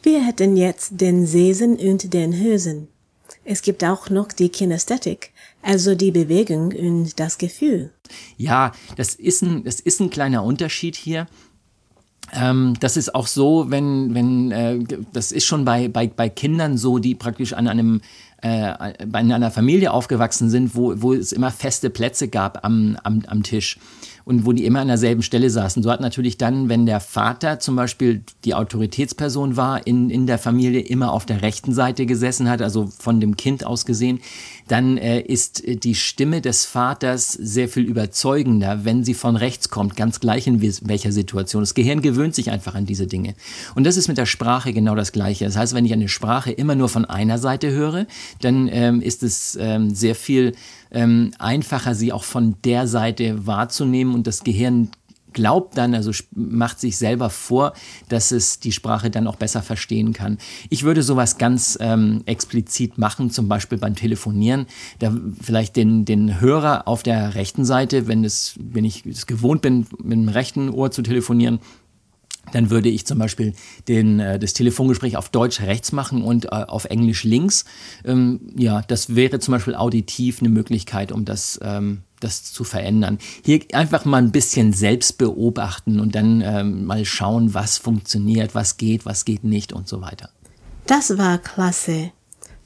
Wir 0.03 0.25
hätten 0.25 0.57
jetzt 0.57 1.01
den 1.01 1.27
Sehsinn 1.27 1.77
und 1.77 2.13
den 2.13 2.35
Hörsinn. 2.39 2.89
Es 3.45 3.63
gibt 3.63 3.85
auch 3.85 4.11
noch 4.11 4.29
die 4.29 4.49
Kinästhetik, 4.49 5.33
also 5.63 5.95
die 5.95 6.11
Bewegung 6.11 6.73
und 6.73 7.19
das 7.19 7.39
Gefühl. 7.39 7.91
Ja, 8.37 8.73
das 8.97 9.15
ist 9.15 9.43
ein, 9.43 9.65
das 9.65 9.81
ist 9.81 10.01
ein 10.01 10.11
kleiner 10.11 10.43
Unterschied 10.43 10.97
hier. 10.97 11.27
Ähm, 12.33 12.75
das 12.81 12.97
ist 12.97 13.15
auch 13.15 13.27
so, 13.27 13.71
wenn, 13.71 14.15
wenn 14.15 14.51
äh, 14.53 14.79
das 15.13 15.33
ist 15.33 15.47
schon 15.47 15.65
bei, 15.65 15.89
bei, 15.89 16.07
bei 16.07 16.29
Kindern 16.29 16.77
so, 16.77 16.99
die 16.99 17.15
praktisch 17.15 17.53
an 17.53 17.67
einem 17.67 18.03
äh, 18.43 18.93
in 19.03 19.33
einer 19.33 19.51
Familie 19.51 19.93
aufgewachsen 19.93 20.49
sind, 20.49 20.75
wo, 20.75 20.95
wo 21.03 21.13
es 21.13 21.33
immer 21.33 21.51
feste 21.51 21.91
Plätze 21.91 22.29
gab 22.29 22.65
am, 22.65 22.97
am, 23.03 23.23
am 23.27 23.43
Tisch 23.43 23.79
und 24.31 24.47
wo 24.47 24.53
die 24.53 24.65
immer 24.65 24.79
an 24.79 24.87
derselben 24.87 25.23
Stelle 25.23 25.51
saßen. 25.51 25.83
So 25.83 25.91
hat 25.91 26.01
natürlich 26.01 26.39
dann, 26.39 26.69
wenn 26.69 26.87
der 26.87 27.01
Vater 27.01 27.59
zum 27.59 27.75
Beispiel 27.75 28.23
die 28.45 28.55
Autoritätsperson 28.55 29.57
war, 29.57 29.85
in, 29.89 30.09
in 30.09 30.29
der 30.29 30.39
Familie 30.39 30.83
immer 30.83 31.13
auf 31.13 31.27
der 31.27 31.43
rechten 31.43 31.75
Seite 31.75 32.07
gesessen 32.07 32.49
hat, 32.49 32.63
also 32.63 32.89
von 32.97 33.19
dem 33.19 33.37
Kind 33.37 33.67
aus 33.67 33.85
gesehen, 33.85 34.21
dann 34.71 34.99
äh, 34.99 35.21
ist 35.21 35.65
die 35.67 35.97
Stimme 35.97 36.41
des 36.41 36.65
Vaters 36.65 37.33
sehr 37.33 37.69
viel 37.69 37.85
überzeugender, 37.85 38.85
wenn 38.85 39.03
sie 39.03 39.15
von 39.15 39.35
rechts 39.35 39.69
kommt, 39.69 39.97
ganz 39.97 40.21
gleich 40.21 40.47
in 40.47 40.63
welcher 40.63 41.11
Situation. 41.11 41.63
Das 41.63 41.75
Gehirn 41.75 42.03
gewöhnt 42.03 42.37
sich 42.37 42.51
einfach 42.51 42.77
an 42.77 42.87
diese 42.87 43.09
Dinge. 43.09 43.35
Und 43.75 43.85
das 43.85 43.97
ist 43.97 44.07
mit 44.07 44.17
der 44.17 44.27
Sprache 44.27 44.73
genau 44.73 44.95
das 44.95 45.11
Gleiche. 45.11 45.45
Das 45.45 45.57
heißt, 45.57 45.75
wenn 45.75 45.87
ich 45.87 45.93
eine 45.93 46.09
Sprache 46.09 46.53
immer 46.53 46.77
nur 46.77 46.89
von 46.89 47.05
einer 47.05 47.39
Seite 47.39 47.73
höre, 47.73 48.07
dann 48.41 48.69
ähm, 48.71 49.03
ist 49.03 49.25
es 49.25 49.59
ähm, 49.61 49.93
sehr 49.93 50.15
viel 50.15 50.53
ähm, 50.93 51.33
einfacher, 51.39 51.97
sie 51.97 52.13
auch 52.13 52.25
von 52.25 52.55
der 52.65 52.87
Seite 52.87 53.47
wahrzunehmen 53.47 54.15
und 54.15 54.27
das 54.27 54.45
Gehirn 54.45 54.91
glaubt 55.33 55.77
dann, 55.77 55.95
also 55.95 56.11
macht 56.35 56.81
sich 56.81 56.97
selber 56.97 57.31
vor, 57.31 57.73
dass 58.09 58.33
es 58.33 58.61
die 58.61 58.73
Sprache 58.73 59.11
dann 59.11 59.27
auch 59.27 59.37
besser 59.37 59.63
verstehen 59.63 60.13
kann. 60.13 60.39
Ich 60.69 60.83
würde 60.83 61.03
sowas 61.03 61.39
ganz 61.39 61.79
ähm, 61.81 62.23
explizit 62.27 62.99
machen, 62.99 63.31
zum 63.31 63.49
Beispiel 63.49 63.79
beim 63.79 63.95
Telefonieren, 63.95 64.67
da 64.99 65.15
vielleicht 65.41 65.77
den, 65.77 66.05
den 66.05 66.41
Hörer 66.41 66.89
auf 66.89 67.03
der 67.03 67.35
rechten 67.35 67.65
Seite, 67.65 68.07
wenn, 68.07 68.25
es, 68.25 68.55
wenn 68.59 68.85
ich 68.85 69.07
es 69.07 69.27
gewohnt 69.27 69.63
bin, 69.63 69.87
mit 70.03 70.13
dem 70.13 70.29
rechten 70.29 70.71
Ohr 70.71 70.91
zu 70.91 71.03
telefonieren, 71.03 71.61
dann 72.53 72.71
würde 72.71 72.89
ich 72.89 73.07
zum 73.07 73.19
Beispiel 73.19 73.55
den, 73.89 74.21
äh, 74.21 74.39
das 74.39 74.53
Telefongespräch 74.53 75.17
auf 75.17 75.29
Deutsch 75.29 75.61
rechts 75.61 75.93
machen 75.93 76.23
und 76.23 76.47
äh, 76.47 76.49
auf 76.49 76.85
Englisch 76.87 77.25
links. 77.25 77.65
Ähm, 78.05 78.53
ja, 78.57 78.83
das 78.83 79.15
wäre 79.15 79.39
zum 79.39 79.53
Beispiel 79.53 79.75
auditiv 79.75 80.41
eine 80.41 80.49
Möglichkeit, 80.49 81.13
um 81.13 81.25
das, 81.25 81.59
ähm, 81.63 82.03
das 82.21 82.53
zu 82.53 82.65
verändern. 82.65 83.19
Hier 83.45 83.61
einfach 83.73 84.05
mal 84.05 84.19
ein 84.19 84.33
bisschen 84.33 84.73
selbst 84.73 85.19
beobachten 85.19 86.01
und 86.01 86.15
dann 86.15 86.43
ähm, 86.45 86.85
mal 86.85 87.05
schauen, 87.05 87.55
was 87.55 87.79
funktioniert, 87.79 88.55
was 88.55 88.77
geht, 88.77 89.07
was 89.07 89.25
geht 89.25 89.45
nicht 89.45 89.73
und 89.73 89.89
so 89.89 90.01
weiter. 90.01 90.31
Das 90.87 91.17
war 91.19 91.39
klasse. 91.39 92.13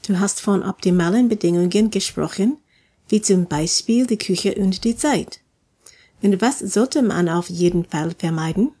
Du 0.07 0.19
hast 0.19 0.41
von 0.41 0.63
optimalen 0.63 1.29
Bedingungen 1.29 1.89
gesprochen, 1.89 2.57
wie 3.09 3.21
zum 3.21 3.47
Beispiel 3.47 4.05
die 4.05 4.17
Küche 4.17 4.55
und 4.55 4.83
die 4.83 4.95
Zeit. 4.95 5.39
Und 6.21 6.41
was 6.41 6.59
sollte 6.59 7.01
man 7.01 7.29
auf 7.29 7.49
jeden 7.49 7.85
Fall 7.85 8.15
vermeiden? 8.17 8.71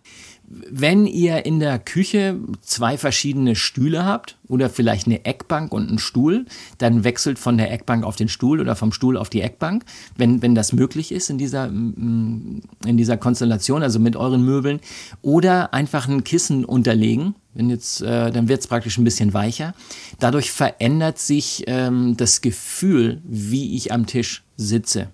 Wenn 0.47 1.07
ihr 1.07 1.45
in 1.45 1.59
der 1.59 1.79
Küche 1.79 2.37
zwei 2.61 2.97
verschiedene 2.97 3.55
Stühle 3.55 4.05
habt 4.05 4.37
oder 4.47 4.69
vielleicht 4.69 5.07
eine 5.07 5.25
Eckbank 5.25 5.71
und 5.71 5.89
einen 5.89 5.99
Stuhl, 5.99 6.45
dann 6.77 7.03
wechselt 7.03 7.39
von 7.39 7.57
der 7.57 7.71
Eckbank 7.71 8.03
auf 8.03 8.15
den 8.15 8.27
Stuhl 8.27 8.61
oder 8.61 8.75
vom 8.75 8.91
Stuhl 8.91 9.17
auf 9.17 9.29
die 9.29 9.41
Eckbank, 9.41 9.85
wenn, 10.17 10.41
wenn 10.41 10.53
das 10.53 10.73
möglich 10.73 11.11
ist 11.11 11.29
in 11.29 11.37
dieser, 11.37 11.67
mm, 11.67 12.61
in 12.85 12.97
dieser 12.97 13.17
Konstellation, 13.17 13.81
also 13.81 13.99
mit 13.99 14.15
euren 14.15 14.43
Möbeln. 14.43 14.79
Oder 15.21 15.73
einfach 15.73 16.07
ein 16.07 16.23
Kissen 16.23 16.63
unterlegen, 16.63 17.35
wenn 17.53 17.69
jetzt, 17.69 18.01
äh, 18.01 18.31
dann 18.31 18.47
wird 18.47 18.59
es 18.61 18.67
praktisch 18.67 18.97
ein 18.97 19.03
bisschen 19.03 19.33
weicher. 19.33 19.73
Dadurch 20.19 20.51
verändert 20.51 21.17
sich 21.17 21.63
ähm, 21.67 22.15
das 22.17 22.41
Gefühl, 22.41 23.21
wie 23.23 23.75
ich 23.75 23.91
am 23.91 24.05
Tisch 24.05 24.43
sitze. 24.57 25.09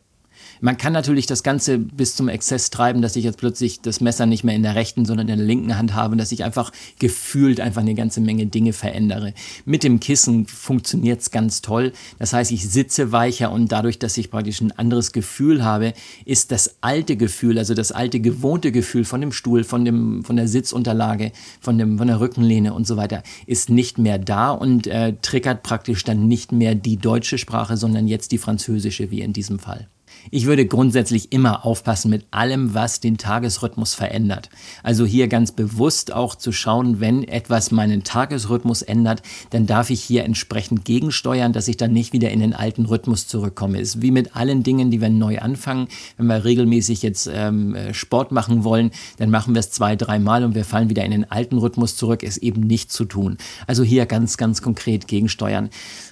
Man 0.64 0.78
kann 0.78 0.94
natürlich 0.94 1.26
das 1.26 1.42
Ganze 1.42 1.80
bis 1.80 2.16
zum 2.16 2.30
Exzess 2.30 2.70
treiben, 2.70 3.02
dass 3.02 3.16
ich 3.16 3.24
jetzt 3.24 3.40
plötzlich 3.40 3.82
das 3.82 4.00
Messer 4.00 4.28
nicht 4.28 4.44
mehr 4.44 4.56
in 4.56 4.62
der 4.62 4.76
rechten, 4.76 5.06
sondern 5.06 5.28
in 5.28 5.38
der 5.38 5.46
linken 5.46 5.76
Hand 5.76 5.96
habe, 5.96 6.16
dass 6.16 6.32
ich 6.32 6.44
einfach 6.44 6.72
gefühlt 7.00 7.60
einfach 7.60 7.82
eine 7.82 7.96
ganze 7.96 8.22
Menge 8.22 8.46
Dinge 8.46 8.72
verändere. 8.72 9.34
Mit 9.66 9.84
dem 9.84 10.00
Kissen 10.00 10.46
funktioniert 10.46 11.22
es 11.22 11.32
ganz 11.32 11.64
toll. 11.64 11.94
Das 12.20 12.34
heißt, 12.34 12.52
ich 12.52 12.70
sitze 12.70 13.12
weicher 13.12 13.52
und 13.52 13.72
dadurch, 13.72 13.98
dass 13.98 14.16
ich 14.18 14.30
praktisch 14.30 14.62
ein 14.62 14.72
anderes 14.72 15.14
Gefühl 15.14 15.64
habe, 15.64 15.94
ist 16.26 16.52
das 16.52 16.76
alte 16.82 17.18
Gefühl, 17.18 17.58
also 17.58 17.74
das 17.74 17.92
alte 17.92 18.20
gewohnte 18.20 18.72
Gefühl 18.72 19.04
von 19.04 19.20
dem 19.20 19.32
Stuhl, 19.32 19.64
von, 19.64 19.84
dem, 19.84 20.24
von 20.24 20.36
der 20.36 20.48
Sitzunterlage, 20.48 21.32
von, 21.60 21.80
dem, 21.80 21.98
von 21.98 22.06
der 22.06 22.20
Rückenlehne 22.20 22.76
und 22.76 22.86
so 22.86 22.98
weiter, 22.98 23.24
ist 23.48 23.72
nicht 23.72 23.98
mehr 23.98 24.20
da 24.20 24.52
und 24.52 24.86
äh, 24.86 25.16
triggert 25.24 25.64
praktisch 25.64 26.04
dann 26.04 26.28
nicht 26.28 26.52
mehr 26.52 26.76
die 26.76 26.98
deutsche 26.98 27.40
Sprache, 27.40 27.78
sondern 27.78 28.08
jetzt 28.08 28.32
die 28.32 28.38
französische, 28.38 29.10
wie 29.10 29.22
in 29.22 29.34
diesem 29.34 29.58
Fall. 29.58 29.88
Ich 30.30 30.46
würde 30.46 30.66
grundsätzlich 30.66 31.32
immer 31.32 31.66
aufpassen 31.66 32.10
mit 32.10 32.26
allem, 32.32 32.74
was 32.74 33.00
den 33.00 33.18
Tagesrhythmus 33.18 33.94
verändert. 33.94 34.50
Also 34.84 35.06
hier 35.06 35.28
ganz 35.28 35.52
bewusst 35.52 36.14
auch 36.14 36.36
zu 36.36 36.52
schauen, 36.52 37.00
wenn 37.00 37.24
etwas 37.24 37.72
meinen 37.72 38.04
Tagesrhythmus 38.04 38.82
ändert, 38.82 39.24
dann 39.50 39.66
darf 39.66 39.90
ich 39.90 40.02
hier 40.02 40.24
entsprechend 40.24 40.86
gegensteuern, 40.86 41.54
dass 41.54 41.68
ich 41.68 41.78
dann 41.78 41.94
nicht 41.94 42.14
wieder 42.14 42.30
in 42.30 42.40
den 42.40 42.54
alten 42.54 42.86
Rhythmus 42.86 43.28
zurückkomme. 43.28 43.80
Ist 43.80 44.02
wie 44.02 44.12
mit 44.12 44.36
allen 44.36 44.64
Dingen, 44.64 44.92
die 44.92 45.02
wir 45.02 45.10
neu 45.10 45.40
anfangen. 45.40 45.88
Wenn 46.18 46.28
wir 46.28 46.44
regelmäßig 46.44 47.02
jetzt 47.02 47.30
ähm, 47.34 47.76
Sport 47.92 48.32
machen 48.32 48.64
wollen, 48.64 48.92
dann 49.18 49.30
machen 49.32 49.56
wir 49.56 49.60
es 49.60 49.72
zwei, 49.72 49.96
dreimal 49.96 50.44
und 50.44 50.56
wir 50.56 50.66
fallen 50.66 50.90
wieder 50.90 51.04
in 51.04 51.12
den 51.12 51.32
alten 51.32 51.58
Rhythmus 51.58 51.96
zurück. 51.96 52.24
Ist 52.24 52.38
eben 52.38 52.62
nicht 52.62 52.92
zu 52.92 53.06
tun. 53.06 53.38
Also 53.68 53.84
hier 53.84 54.06
ganz, 54.06 54.38
ganz 54.38 54.62
konkret 54.62 55.08
gegensteuern. 55.08 55.70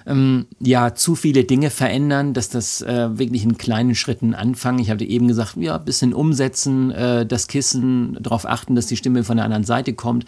Ähm, 0.07 0.47
ja, 0.59 0.95
zu 0.95 1.15
viele 1.15 1.43
Dinge 1.43 1.69
verändern, 1.69 2.33
dass 2.33 2.49
das 2.49 2.81
äh, 2.81 3.17
wirklich 3.17 3.43
in 3.43 3.57
kleinen 3.57 3.95
Schritten 3.99 4.33
anfangen. 4.33 4.79
Ich 4.79 4.89
hatte 4.89 5.05
eben 5.05 5.27
gesagt, 5.27 5.57
ja, 5.57 5.75
ein 5.75 5.85
bisschen 5.85 6.13
umsetzen, 6.13 6.91
äh, 6.91 7.25
das 7.25 7.47
Kissen, 7.47 8.17
darauf 8.19 8.45
achten, 8.45 8.75
dass 8.75 8.87
die 8.87 8.97
Stimme 8.97 9.23
von 9.23 9.37
der 9.37 9.45
anderen 9.45 9.63
Seite 9.63 9.93
kommt 9.93 10.25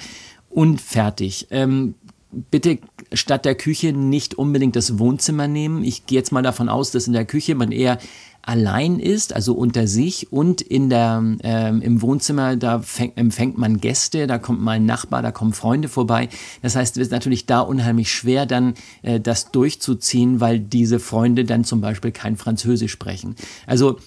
und 0.50 0.82
fertig. 0.82 1.48
Ähm, 1.50 1.96
bitte 2.32 2.80
statt 3.14 3.46
der 3.46 3.56
Küche 3.56 3.94
nicht 3.94 4.36
unbedingt 4.36 4.76
das 4.76 5.00
Wohnzimmer 5.00 5.48
nehmen. 5.48 5.84
Ich 5.84 6.06
gehe 6.06 6.18
jetzt 6.18 6.32
mal 6.32 6.44
davon 6.44 6.70
aus, 6.70 6.92
dass 6.92 7.08
in 7.08 7.14
der 7.14 7.26
Küche 7.26 7.56
man 7.56 7.72
eher 7.72 7.98
allein 8.42 9.00
ist, 9.00 9.34
also 9.34 9.54
unter 9.54 9.88
sich 9.88 10.32
und 10.32 10.62
in 10.62 10.90
der, 10.90 11.24
ähm, 11.44 11.82
im 11.82 12.02
Wohnzimmer, 12.02 12.56
da 12.56 12.80
fäng, 12.80 13.14
empfängt 13.16 13.58
man 13.58 13.78
Gäste, 13.78 14.28
da 14.28 14.38
kommt 14.38 14.62
mal 14.62 14.74
ein 14.74 14.86
Nachbar, 14.86 15.22
da 15.22 15.32
kommen 15.32 15.54
Freunde 15.54 15.88
vorbei. 15.88 16.30
Das 16.62 16.76
heißt, 16.76 16.98
es 16.98 17.08
ist 17.08 17.12
natürlich 17.12 17.46
da 17.46 17.62
unheimlich 17.62 18.12
schwer, 18.12 18.46
dann 18.46 18.74
äh, 19.04 19.20
das 19.20 19.52
durchzuziehen, 19.52 20.40
weil 20.40 20.60
diese 20.60 21.00
Freunde 21.00 21.46
dann 21.46 21.64
zum 21.64 21.82
Beispiel 21.82 22.12
kein 22.12 22.36
Französisch 22.38 22.92
sprechen. 22.92 23.36
Also 23.68 23.98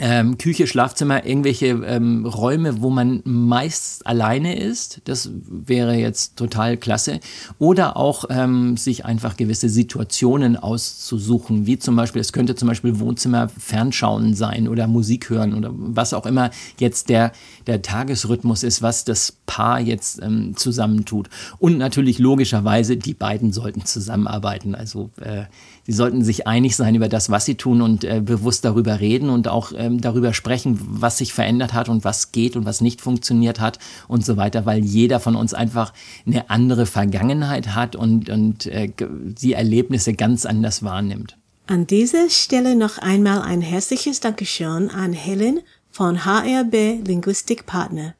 ähm, 0.00 0.38
Küche, 0.38 0.66
Schlafzimmer, 0.66 1.26
irgendwelche 1.26 1.66
ähm, 1.66 2.24
Räume, 2.24 2.80
wo 2.80 2.90
man 2.90 3.20
meist 3.24 4.06
alleine 4.06 4.58
ist. 4.58 5.00
Das 5.04 5.30
wäre 5.32 5.94
jetzt 5.94 6.36
total 6.36 6.76
klasse. 6.76 7.20
Oder 7.58 7.96
auch 7.96 8.24
ähm, 8.30 8.76
sich 8.76 9.04
einfach 9.04 9.36
gewisse 9.36 9.68
Situationen 9.68 10.56
auszusuchen, 10.56 11.66
wie 11.66 11.78
zum 11.78 11.96
Beispiel, 11.96 12.20
es 12.20 12.32
könnte 12.32 12.54
zum 12.54 12.68
Beispiel 12.68 13.00
Wohnzimmer 13.00 13.48
fernschauen 13.48 14.34
sein 14.34 14.68
oder 14.68 14.86
Musik 14.86 15.30
hören 15.30 15.54
oder 15.54 15.70
was 15.72 16.14
auch 16.14 16.26
immer 16.26 16.50
jetzt 16.78 17.08
der, 17.08 17.32
der 17.66 17.82
Tagesrhythmus 17.82 18.62
ist, 18.62 18.82
was 18.82 19.04
das 19.04 19.36
Paar 19.46 19.80
jetzt 19.80 20.22
ähm, 20.22 20.56
zusammentut. 20.56 21.28
Und 21.58 21.78
natürlich 21.78 22.18
logischerweise, 22.18 22.96
die 22.96 23.14
beiden 23.14 23.52
sollten 23.52 23.84
zusammenarbeiten. 23.84 24.74
Also 24.74 25.10
äh, 25.20 25.44
sie 25.84 25.92
sollten 25.92 26.22
sich 26.22 26.46
einig 26.46 26.76
sein 26.76 26.94
über 26.94 27.08
das, 27.08 27.30
was 27.30 27.44
sie 27.44 27.54
tun 27.54 27.82
und 27.82 28.04
äh, 28.04 28.20
bewusst 28.20 28.64
darüber 28.64 29.00
reden 29.00 29.30
und 29.30 29.48
auch 29.48 29.72
ähm, 29.88 30.00
darüber 30.00 30.34
sprechen, 30.34 30.78
was 30.80 31.18
sich 31.18 31.32
verändert 31.32 31.72
hat 31.72 31.88
und 31.88 32.04
was 32.04 32.32
geht 32.32 32.56
und 32.56 32.64
was 32.64 32.80
nicht 32.80 33.00
funktioniert 33.00 33.60
hat 33.60 33.78
und 34.06 34.24
so 34.24 34.36
weiter, 34.36 34.66
weil 34.66 34.84
jeder 34.84 35.20
von 35.20 35.34
uns 35.36 35.54
einfach 35.54 35.92
eine 36.26 36.50
andere 36.50 36.86
Vergangenheit 36.86 37.74
hat 37.74 37.96
und, 37.96 38.28
und 38.28 38.66
äh, 38.66 38.90
die 38.98 39.54
Erlebnisse 39.54 40.14
ganz 40.14 40.46
anders 40.46 40.82
wahrnimmt. 40.82 41.36
An 41.66 41.86
dieser 41.86 42.30
Stelle 42.30 42.76
noch 42.76 42.98
einmal 42.98 43.42
ein 43.42 43.60
herzliches 43.60 44.20
Dankeschön 44.20 44.90
an 44.90 45.12
Helen 45.12 45.60
von 45.90 46.24
HRB 46.24 47.06
Linguistik 47.06 47.66
Partner. 47.66 48.14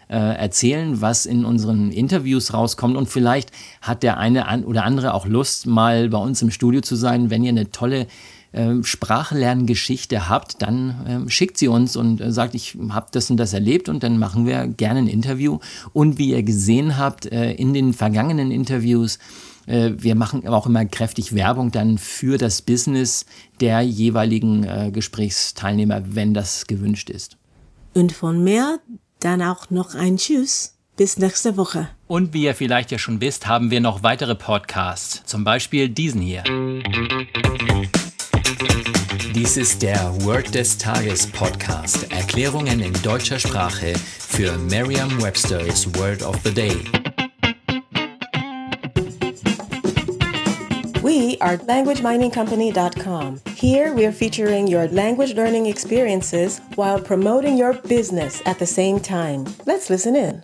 äh, 0.07 0.17
erzählen, 0.17 1.01
was 1.01 1.25
in 1.25 1.45
unseren 1.45 1.91
Interviews 1.91 2.53
rauskommt. 2.53 2.95
Und 2.95 3.07
vielleicht 3.07 3.51
hat 3.81 4.03
der 4.03 4.17
eine 4.17 4.65
oder 4.65 4.83
andere 4.83 5.13
auch 5.13 5.25
Lust, 5.25 5.65
mal 5.65 6.09
bei 6.09 6.17
uns 6.17 6.41
im 6.41 6.51
Studio 6.51 6.81
zu 6.81 6.95
sein, 6.95 7.29
wenn 7.29 7.43
ihr 7.43 7.49
eine 7.49 7.71
tolle 7.71 8.07
äh, 8.51 8.83
Sprachlerngeschichte 8.83 10.27
habt, 10.27 10.61
dann 10.61 11.25
äh, 11.27 11.29
schickt 11.29 11.57
sie 11.57 11.67
uns 11.67 11.95
und 11.95 12.19
äh, 12.19 12.31
sagt, 12.31 12.53
ich 12.53 12.77
habe 12.89 13.07
das 13.11 13.29
und 13.29 13.37
das 13.37 13.53
erlebt 13.53 13.87
und 13.87 14.03
dann 14.03 14.17
machen 14.17 14.45
wir 14.45 14.67
gerne 14.67 14.99
ein 14.99 15.07
Interview. 15.07 15.59
Und 15.93 16.17
wie 16.17 16.31
ihr 16.31 16.43
gesehen 16.43 16.97
habt 16.97 17.25
äh, 17.25 17.53
in 17.53 17.73
den 17.73 17.93
vergangenen 17.93 18.51
Interviews, 18.51 19.19
äh, 19.67 19.91
wir 19.97 20.15
machen 20.15 20.47
auch 20.47 20.65
immer 20.65 20.85
kräftig 20.85 21.33
Werbung 21.33 21.71
dann 21.71 21.97
für 21.97 22.37
das 22.37 22.61
Business 22.61 23.25
der 23.61 23.81
jeweiligen 23.81 24.91
Gesprächsteilnehmer, 24.91 26.01
wenn 26.15 26.33
das 26.33 26.67
gewünscht 26.67 27.09
ist. 27.09 27.37
Und 27.93 28.11
von 28.11 28.43
mehr 28.43 28.79
dann 29.19 29.41
auch 29.41 29.69
noch 29.69 29.95
ein 29.95 30.17
Tschüss. 30.17 30.75
Bis 30.97 31.17
nächste 31.17 31.55
Woche. 31.57 31.87
Und 32.07 32.33
wie 32.33 32.43
ihr 32.43 32.53
vielleicht 32.53 32.91
ja 32.91 32.99
schon 32.99 33.21
wisst, 33.21 33.47
haben 33.47 33.71
wir 33.71 33.79
noch 33.79 34.03
weitere 34.03 34.35
Podcasts. 34.35 35.23
Zum 35.25 35.43
Beispiel 35.43 35.87
diesen 35.89 36.21
hier. 36.21 36.43
Dies 39.33 39.57
ist 39.57 39.81
der 39.81 40.13
Word 40.23 40.53
des 40.53 40.77
Tages 40.77 41.25
Podcast. 41.25 42.11
Erklärungen 42.11 42.79
in 42.79 42.93
deutscher 43.01 43.39
Sprache 43.39 43.93
für 43.95 44.57
Merriam-Webster's 44.57 45.87
Word 45.95 46.21
of 46.21 46.37
the 46.43 46.53
Day. 46.53 46.75
We 51.01 51.37
are 51.41 51.57
LanguageMiningCompany.com. 51.57 53.41
Here 53.55 53.93
we're 53.93 54.11
featuring 54.11 54.67
your 54.67 54.87
language 54.89 55.33
learning 55.33 55.65
experiences 55.65 56.61
while 56.75 56.99
promoting 56.99 57.57
your 57.57 57.73
business 57.87 58.41
at 58.45 58.59
the 58.59 58.67
same 58.67 58.99
time. 58.99 59.45
Let's 59.65 59.89
listen 59.89 60.15
in. 60.15 60.43